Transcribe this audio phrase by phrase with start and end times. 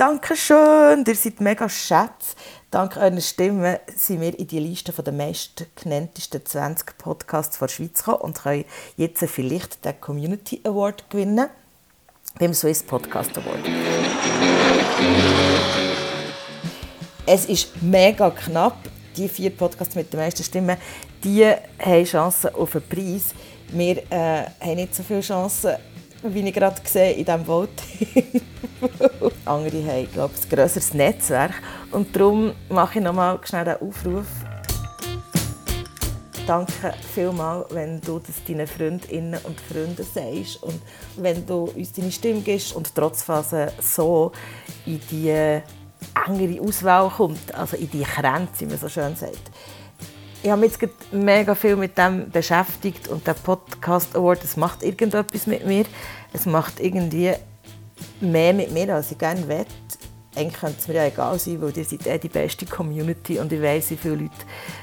[0.00, 2.34] danke schön, ihr seid mega Schätze.
[2.70, 8.22] Dank eurer Stimme sind wir in die Liste der meistgenanntesten 20 Podcasts der Schweiz gekommen
[8.22, 8.64] und können
[8.96, 11.50] jetzt vielleicht den Community Award gewinnen
[12.38, 13.58] beim Swiss Podcast Award.
[17.26, 18.78] Es ist mega knapp.
[19.18, 20.78] Die vier Podcasts mit den meisten Stimmen,
[21.22, 23.34] die haben Chancen auf einen Preis.
[23.68, 25.74] Wir äh, haben nicht so viele Chancen,
[26.22, 28.40] wie ich gerade sehe, in diesem Voting.
[29.44, 31.54] Andere haben, glaube ich, ein grösseres Netzwerk.
[31.92, 34.26] Und darum mache ich nochmal schnell einen Aufruf.
[36.46, 40.80] Danke vielmals, wenn du das deinen Freundinnen und Freunden sagst und
[41.16, 44.32] wenn du uns deine Stimme gibst und Trotzphase so
[44.84, 45.60] in die
[46.26, 49.50] engere Auswahl kommt, also in die Grenze, wie man so schön sagt.
[50.42, 54.82] Ich habe mich jetzt mega viel mit dem beschäftigt und der Podcast Award, das macht
[54.82, 55.84] irgendetwas mit mir.
[56.32, 57.34] Es macht irgendwie
[58.20, 59.66] mehr mit mir, als ich gerne will.
[60.36, 63.52] Eigentlich könnte es mir ja egal sein, weil ihr seid eh die beste Community und
[63.52, 64.30] ich weiß, wie viele Leute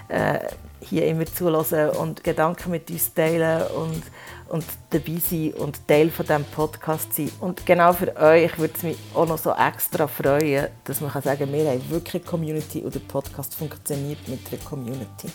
[0.09, 0.39] äh,
[0.81, 4.03] hier immer zulassen und Gedanken mit uns teilen und,
[4.49, 7.31] und dabei sein und Teil von diesem Podcast sein.
[7.39, 11.21] Und genau für euch würde es mich auch noch so extra freuen, dass man kann
[11.21, 15.29] sagen kann, wir haben wirklich eine Community und der Podcast funktioniert mit einer Community.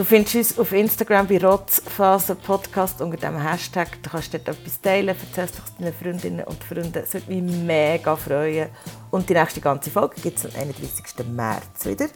[0.00, 4.02] Du findest uns auf Instagram bei Rotzphase Podcast unter dem Hashtag.
[4.02, 6.94] Du kannst dort etwas teilen, erzählst es deinen Freundinnen und Freunden.
[6.94, 8.70] Das würde mich mega freuen.
[9.10, 11.04] Und die nächste ganze Folge gibt es am 31.
[11.30, 12.06] März wieder.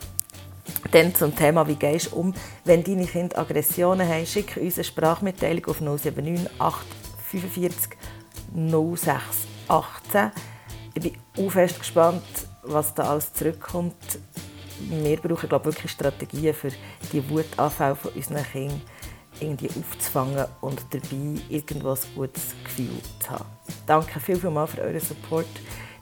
[0.92, 4.24] Dann zum Thema, wie gehst du um, wenn deine Kinder Aggressionen haben.
[4.24, 7.98] Schick uns eine Sprachmitteilung auf 079 845
[8.54, 9.12] 06
[9.68, 10.30] 18.
[10.94, 12.24] Ich bin auch fest gespannt,
[12.62, 13.94] was da alles zurückkommt
[14.80, 16.70] wir brauchen glaube wirklich Strategien für
[17.12, 18.80] die Wutanfälle von unseren Kindern
[19.40, 23.44] irgendwie aufzufangen und dabei irgendwo ein gutes Gefühl zu haben.
[23.86, 25.46] Danke viel, viel für euren Support.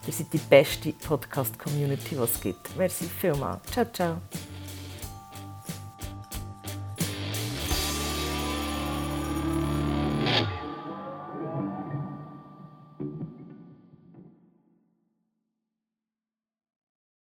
[0.05, 2.75] Ihr seid die beste Podcast-Community, die es gibt.
[2.77, 3.61] Merci vielmals.
[3.71, 4.17] Ciao, ciao.